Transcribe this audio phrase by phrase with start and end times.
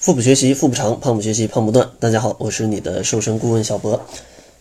[0.00, 1.90] 腹部学习腹部长，胖不学习胖不断。
[2.00, 4.00] 大家好，我是你的瘦身顾问小博。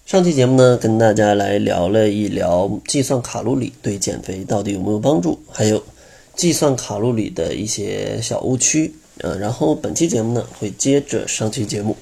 [0.05, 5.81] 上期节目呢，跟大家来聊了一聊计算卡路里对减肥到底有没有帮助，还有
[6.35, 8.93] 计算卡路里的一些小误区。
[9.19, 11.95] 呃，然后本期节目呢，会接着上期节目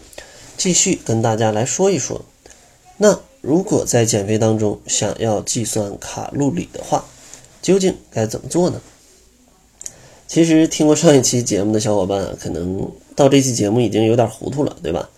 [0.58, 2.26] 继续跟大家来说一说。
[2.98, 7.06] 那如果在减肥当中想要计算卡路里的话，
[7.62, 8.82] 究竟该怎么做呢？
[10.28, 15.10] 其实听过上一期节目的小伙伴，可能到这期节目已经有点糊涂了，对吧？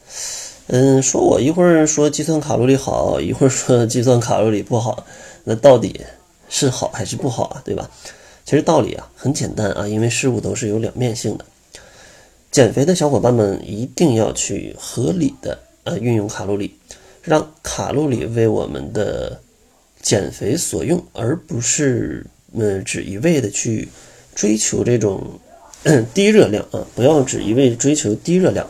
[0.67, 5.05] 嗯，说我一会儿说计算卡路里好，一会儿说计算卡路里不好，
[5.43, 5.99] 那到底
[6.47, 7.61] 是好还是不好啊？
[7.65, 7.91] 对吧？
[8.45, 11.43] 其实道理啊很简单啊，因为事物都是有两面性的。
[12.49, 16.79] 减肥的小伙伴们一定要去合理的呃运用卡路里，
[17.21, 19.41] 让卡路里为我们的
[20.01, 23.89] 减肥所用，而不是呃只一味的去。
[24.35, 25.21] 追求这种
[26.13, 28.67] 低热量啊，不要只一味追求低热量，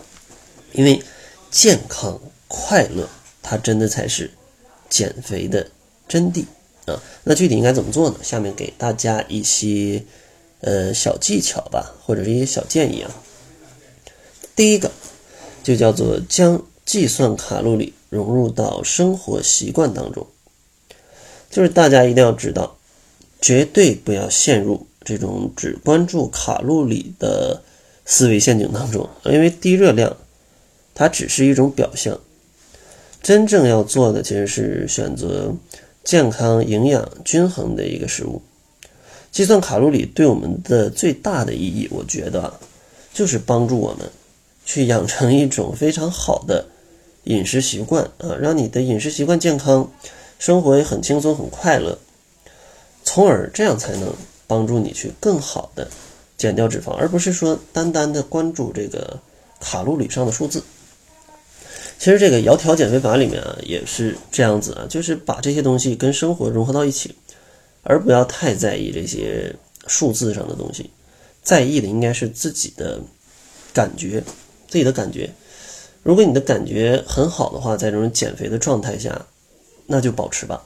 [0.73, 1.01] 因为
[1.49, 3.09] 健康快乐，
[3.41, 4.29] 它真的才是
[4.89, 5.71] 减肥的
[6.07, 6.45] 真谛
[6.85, 7.01] 啊。
[7.23, 8.17] 那具体应该怎么做呢？
[8.21, 10.03] 下面给大家一些
[10.61, 13.09] 呃小技巧吧，或者是一些小建议啊。
[14.55, 14.91] 第一个
[15.63, 20.27] 就叫做将计算卡路里融入到生活习惯当中，
[21.49, 22.77] 就是大家一定要知道，
[23.41, 24.85] 绝对不要陷入。
[25.09, 27.63] 这种只关注卡路里的
[28.05, 30.15] 思维陷阱当中，因为低热量
[30.93, 32.19] 它只是一种表象，
[33.23, 35.51] 真正要做的其实是选择
[36.03, 38.39] 健康、营养均衡的一个食物。
[39.31, 42.53] 计算卡路里对我们的最大的意义，我觉得
[43.11, 44.07] 就是帮助我们
[44.63, 46.63] 去养成一种非常好的
[47.23, 49.91] 饮食习惯啊，让你的饮食习惯健康，
[50.37, 51.97] 生活也很轻松、很快乐，
[53.03, 54.13] 从而这样才能。
[54.49, 55.87] 帮助你去更好的
[56.35, 59.19] 减掉脂肪，而不是说单单的关注这个
[59.59, 60.63] 卡路里上的数字。
[61.99, 67.13] 其实这个窈窕减肥法里面啊也是这样子啊，就是把这些东西跟生活融合到一起，
[67.83, 70.89] 而不要太在意这些数字上的东西，
[71.43, 72.99] 在意的应该是自己的
[73.71, 74.23] 感觉，
[74.67, 75.29] 自己的感觉。
[76.01, 79.27] 如果你的感觉很好的话，在这种减肥的状态下，
[79.85, 80.65] 那就保持吧。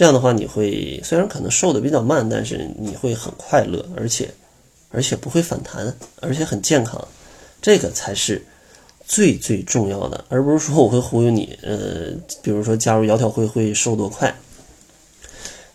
[0.00, 4.30] 这样的话，你会虽然可能瘦的比较慢，但是你会很快乐，而且
[4.90, 7.06] 而且不会反弹，而且很健康，
[7.60, 8.42] 这个才是
[9.06, 14.34] 最最重要的，而不是说我会忽悠你，呃，比如说加入窈窕会会瘦多快，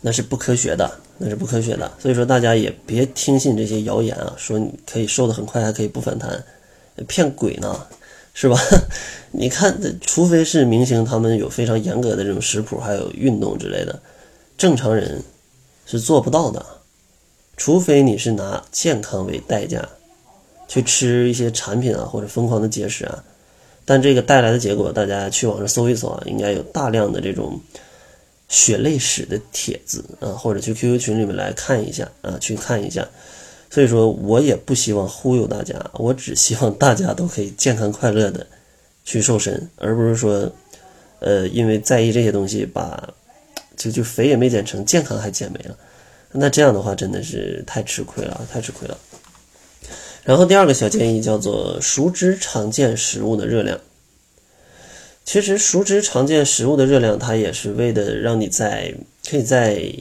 [0.01, 1.91] 那是不科学的，那是不科学的。
[1.99, 6.43] 所以说大家也别听信这些谣言啊，说你可以瘦的很快，还可以不反弹，
[7.07, 7.85] 骗鬼呢，
[8.33, 8.59] 是吧？
[9.29, 13.99] 你看，除非是明星，他们有非常严格的这种食谱，还有运动之类的。
[14.57, 15.21] 正常人
[15.85, 16.65] 是做不到的，
[17.57, 19.87] 除非你是拿健康为代价
[20.67, 23.23] 去吃一些产品啊，或者疯狂的节食啊。
[23.83, 27.59] 但这个带来的结果，大家去网上搜一搜啊，应该有大量的这种
[28.47, 33.05] 血泪史的帖子啊，或者去 QQ 群里面来看一下啊，去看一下。
[33.69, 38.47] 所以说我也不希望忽悠大家，我只希望大家都可以健康快乐的
[39.03, 40.49] 去瘦身，而不是说，
[41.19, 43.13] 呃，因为在意这些东西把。
[43.85, 45.77] 就就肥也没减成，健康还减没了，
[46.31, 48.97] 那这样的话真的是太吃亏了，太吃亏了。
[50.23, 53.79] 然后第二个小建议叫做熟知常见食物的热量。
[55.23, 58.91] 其实熟知常见食物的热量，它也是为的让你在
[59.29, 59.93] 可以在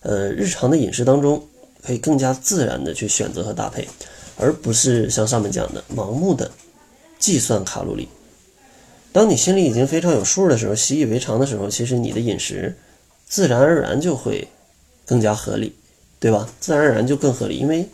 [0.00, 1.46] 呃日常的饮食当中，
[1.80, 3.86] 可以更加自然的去选择和搭配，
[4.36, 6.50] 而不是像上面讲的盲目的
[7.20, 8.08] 计算卡路里。
[9.12, 12.76] 当你心里已经非常有数的时候，习以为常的时候，其实你的饮食。
[13.28, 14.48] 自然而然就会
[15.04, 15.74] 更加合理，
[16.18, 16.48] 对吧？
[16.58, 17.86] 自然而然就更合理，因为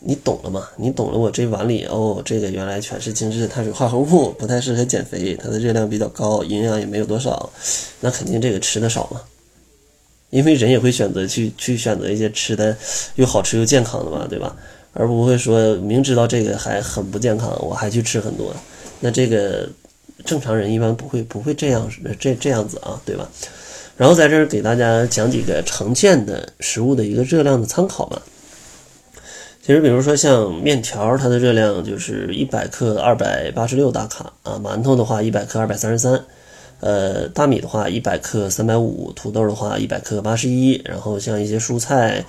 [0.00, 1.18] 你懂了嘛，你懂了。
[1.18, 7.50] 我这碗里哦，这个原来全是精致的碳水化合物，不太适合减肥，它的热量比较高，营养也没有多少，
[8.00, 9.22] 那肯定这个吃的少嘛。
[10.30, 12.76] 因为人也会选择去去选择一些吃的
[13.16, 14.56] 又好吃又健康的嘛，对吧？
[14.92, 18.54] 而不会说明知道这个还很不健康，我还去吃很多。
[19.00, 19.68] 那这个
[20.24, 21.88] 正常人一般不会不会这样
[22.18, 23.30] 这这样子啊，对吧？
[23.96, 28.20] 然后在这儿给大家讲几个常见的食物的一个热量的参考吧。
[29.64, 36.16] 其实，比如说像面条，它的热量就是一百克二百八十六大卡啊；馒头的话，一百克二百三十三；
[36.82, 40.82] 呃，大米的话，一百克三百五；土豆的话，一百克八十一。
[40.84, 42.24] 然后像一些蔬菜，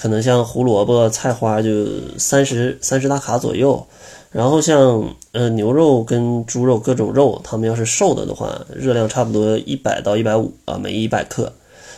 [0.00, 1.86] 可能像胡萝卜、菜花就
[2.18, 3.86] 三十三十大卡左右。
[4.32, 11.52] 然后像呃牛肉跟猪肉各种肉，它们要是瘦的的话，热量差不多一百到一百五啊，每一百克。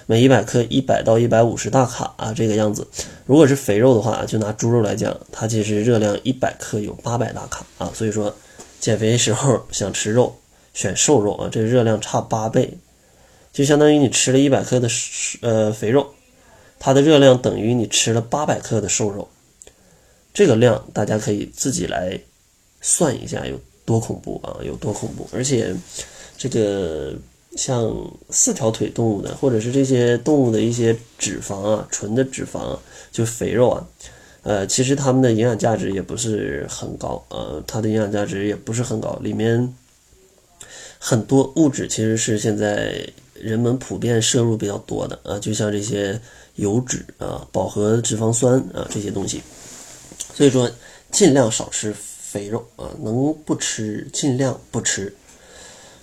[0.06, 2.84] 每一百克一百到一百五十大卡啊，这个样子。
[3.26, 7.88] 如果是肥肉的话，就拿猪肉来讲，它其实热量一百克有八百大卡啊。
[7.94, 8.34] 所以说，
[8.80, 10.34] 减肥时候想吃肉，
[10.72, 12.78] 选瘦肉啊，这热量差八倍，
[13.52, 14.88] 就相当于你吃了一百克的
[15.42, 16.14] 呃肥肉，
[16.78, 19.28] 它的热量等于你吃了八百克的瘦肉。
[20.32, 22.18] 这个量大家可以自己来
[22.80, 25.74] 算一下有多恐怖啊，有多恐怖，而且
[26.36, 27.14] 这个。
[27.56, 27.92] 像
[28.30, 32.78] 四条腿动物的，或者是这些动物的一些脂肪啊，纯的脂肪，
[33.10, 33.84] 就肥肉啊，
[34.42, 39.74] 呃，其实它们的营养价值也不是很高，呃，它的营养价值也不是很高，里面
[41.02, 42.94] 很多物质其实是现在
[43.32, 46.20] 人们普遍摄入比较多的啊，就像这些
[46.56, 49.40] 油脂啊、饱和脂肪酸啊这些东西，
[50.34, 50.70] 所以说
[51.10, 55.10] 尽量少吃肥肉啊，能不吃尽量不吃。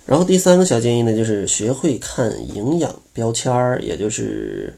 [0.04, 4.74] 然后第三个小建议呢，就是学会看营养标签儿，也就是，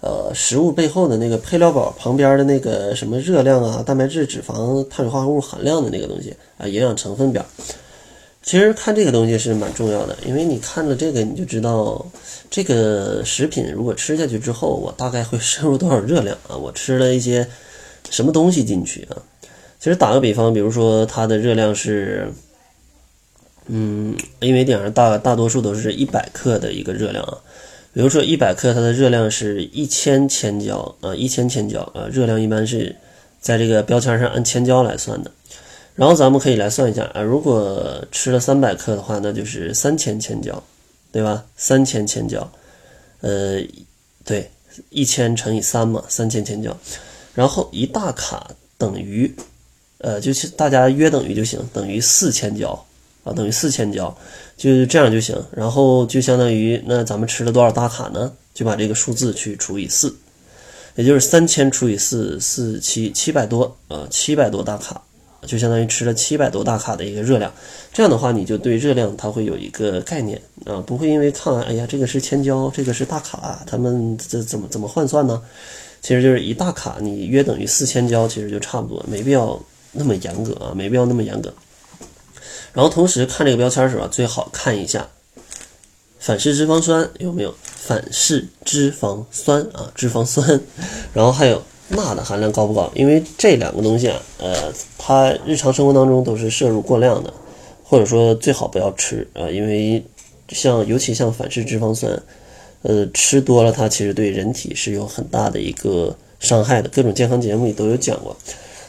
[0.00, 7.46] 呃，食物背后的那个配料表旁边的那个什么热量啊、蛋白质、脂肪、碳水化合物含量的那个东西啊，营养成分表。
[8.44, 12.06] 其实看这个东西是蛮重要的，因为你看了这个，你就知道
[12.50, 16.56] 这个食品如果吃下去之后，我大概会摄入多少热量啊？
[16.56, 17.48] 我吃了一些
[18.10, 19.16] 什么东西进去啊？
[19.80, 22.32] 其实打个比方，比如说它的热量是。
[23.66, 27.38] 嗯，因为顶上大大多数都是一百克的一个热量啊，
[27.94, 32.94] 比如说一百克它的热量是一千千焦啊，一千千焦啊，热量一般是
[33.40, 35.30] 在这个标签上按千焦来算的。
[35.94, 40.62] 然后咱们可以来算一下啊，如果吃了三百克的话，那就是三千千焦，
[41.12, 41.44] 对吧？
[41.56, 42.50] 三千千焦，
[43.20, 43.62] 呃，
[44.24, 44.50] 对，
[44.90, 46.76] 一千乘以三嘛，三千千焦。
[47.34, 49.34] 然后一大卡等于，
[49.98, 52.84] 呃，就是大家约等于就行，等于四千焦。
[53.24, 54.14] 啊，等于四千焦，
[54.54, 55.34] 就这样就行。
[55.50, 58.30] 然后就相当于那咱们吃了多少大卡呢？
[58.52, 60.14] 就把这个数字去除以四，
[60.94, 65.00] 也就是三千除以四，四七七百多啊，七百多大卡，
[65.46, 67.52] 就相当于吃了七百多大卡的一个热量。
[67.92, 75.42] 这样的话，你就对热量它会有一个概念啊，不会因为看哎呀这个是千焦，这个是大卡，他们这怎么怎么换算呢？
[76.02, 79.58] 其实就是一大卡你约等于四千焦，其实就差不多，没必要
[79.92, 81.52] 那么严格啊，没必要那么严格。
[82.72, 85.08] 然后同时看这个标签的时候，最好看一下
[86.18, 90.60] 反式脂肪酸有没有反式脂肪酸啊，脂肪酸。
[91.14, 92.90] 然后还有钠的含量高不高？
[92.94, 97.32] 因为这两个东西啊，呃，它日常生活当中都是摄入过量的，
[97.82, 100.02] 或者说最好不要吃啊，因为
[100.48, 102.20] 像尤其像反式脂肪酸，
[102.82, 108.36] 呃，吃多了它其实对人体是有很大的一个伤害的，各种健康节目里都有讲过。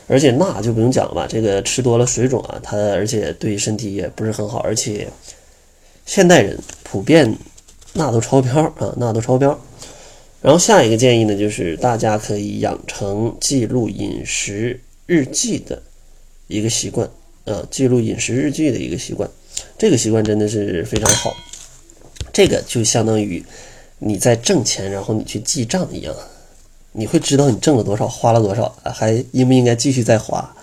[0.07, 5.07] 而且钠就不用讲了吧，这个吃多了水肿啊，它而且对身体也不是很好，而且
[6.05, 7.35] 现代人普遍
[7.93, 9.59] 钠都超标啊，钠都超标。
[10.45, 15.81] 然后下一个建议呢，就是大家可以养成记录饮食日记的
[16.45, 17.09] 一个习惯
[17.45, 19.27] 啊，记录饮食日记的一个习惯，
[19.75, 21.35] 这个习惯真的是非常好。
[22.31, 23.43] 这个就相当于
[23.97, 26.15] 你在挣钱，然后你去记账一样。
[26.91, 30.55] 你会知道你挣了多少，花了多少，还应不应该继续再花，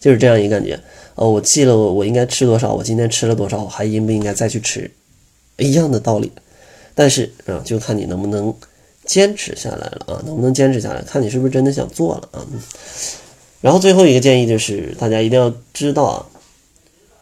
[0.00, 0.76] 就是这样一个感觉。
[1.14, 4.90] 哦，我记了我应该吃多少，我今天吃了多少，我还应不应该再去吃，
[5.58, 6.32] 一样的道理。
[6.92, 8.52] 但是啊，就看你能不能
[9.12, 12.40] 坚持下来了啊，能不能坚持下来，看你是不是真的想做了啊。
[13.60, 16.26] 然后最后一个建议就是，大家一定要知道啊，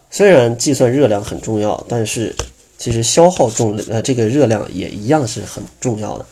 [0.08, 2.32] 虽然计算热量很重要，但是
[2.78, 6.24] 其实消耗重呃这个热量也一样是很重要的。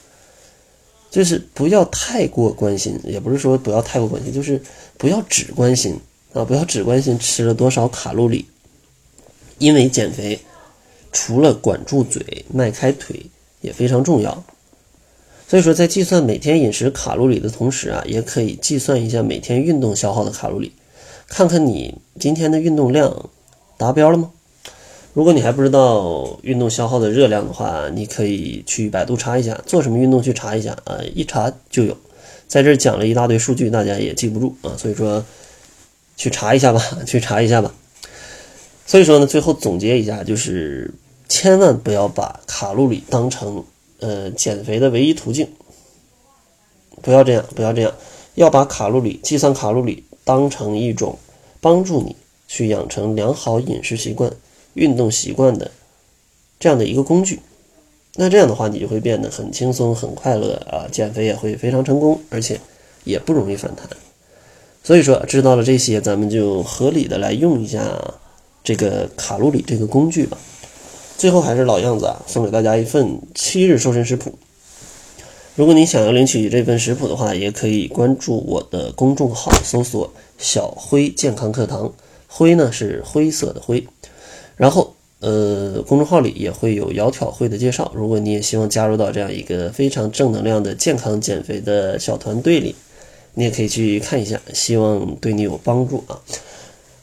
[1.11, 4.63] 就是不要太过关心，也不是说不要太过关心，就是
[4.97, 5.99] 不要只关心
[6.33, 8.47] 啊，不要只关心吃了多少卡路里。
[9.59, 10.39] 因为减肥
[11.11, 13.27] 除了管住嘴、迈开腿
[13.61, 14.45] 也非常重要。
[15.49, 20.73] 所以说，在计算每天饮食卡路里的同时啊，也可以计算一下每天运动消耗的卡路里，
[21.27, 23.31] 看看你今天的运动量
[23.79, 24.31] 达标了吗？
[25.15, 31.97] 如果你还不知道运动消耗的热量的话，你可以去百度查一下，做什么运动去查一下啊，一查就有。
[32.47, 35.25] 在这讲了一大堆数据，大家也记不住啊，所以说
[36.19, 37.75] 去查一下吧， 去查一下吧。
[38.87, 40.93] 所以说呢，最后总结一下，就是
[41.27, 43.65] 千万不要把卡路里当成
[44.01, 45.49] 呃减肥的唯一途径，
[47.03, 47.93] 不要这样，不要这样，
[48.35, 51.19] 要把卡路里计算卡路里当成一种
[51.61, 54.33] 帮助你去养成良好饮食习惯。
[54.75, 55.73] 运动习惯的
[56.61, 57.41] 这样的一个工具，
[58.15, 62.61] 那这样的话你就会变得很轻松、很快乐啊，减肥也会非常成功，而且
[63.03, 63.89] 也不容易反弹。
[64.85, 67.83] 所以说，知道了这些，咱们就合理的来用一下
[68.63, 70.39] 这个卡路里这个工具吧。
[71.19, 74.39] 最后还是老样子啊，送给大家一份七日瘦身食谱。
[75.57, 81.93] 如果你想要领取这份食谱的话，也可以关注我的公众号，搜索“小辉健康课堂”，
[82.29, 83.85] 灰呢是灰色的灰。
[84.55, 87.91] 然后，呃，公众号里也会有窈窕会的介绍。
[87.97, 92.77] 如果你也希望加入到这样一个非常正能量的健康减肥的小团队里，
[93.35, 96.21] 你也可以去看一下，希望对你有帮助啊。